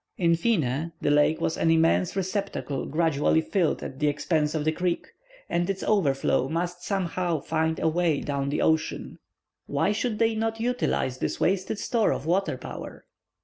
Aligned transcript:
In 0.17 0.35
fine, 0.35 0.93
the 0.99 1.11
lake 1.11 1.39
was 1.39 1.57
an 1.57 1.69
immense 1.69 2.15
receptacle 2.15 2.87
gradually 2.87 3.39
filled 3.41 3.83
at 3.83 3.99
the 3.99 4.07
expense 4.07 4.55
of 4.55 4.65
the 4.65 4.71
creek, 4.71 5.05
and 5.47 5.69
its 5.69 5.83
overflow 5.83 6.49
must 6.49 6.81
somehow 6.83 7.39
find 7.39 7.79
a 7.79 7.87
way 7.87 8.19
down 8.21 8.49
to 8.49 8.57
the 8.57 8.77
sea. 8.79 9.17
Why 9.67 9.91
should 9.91 10.17
they 10.17 10.33
not 10.33 10.59
utilize 10.59 11.19
this 11.19 11.39
wasted 11.39 11.77
store 11.77 12.13
of 12.13 12.25
water 12.25 12.57
power? 12.57 13.05